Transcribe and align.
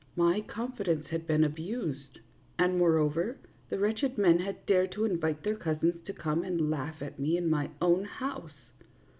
My 0.15 0.41
confidence 0.41 1.05
had 1.09 1.27
been 1.27 1.43
abused, 1.43 2.21
and, 2.57 2.79
moreover, 2.79 3.37
the 3.69 3.77
wretched 3.77 4.17
men 4.17 4.39
had 4.39 4.65
dared 4.65 4.93
to 4.93 5.05
invite 5.05 5.43
their 5.43 5.55
cousins 5.55 6.03
to 6.05 6.11
come 6.13 6.43
and 6.43 6.71
laugh 6.71 7.03
at 7.03 7.19
me 7.19 7.37
in 7.37 7.47
my 7.51 7.69
own 7.83 8.05
house. 8.05 8.71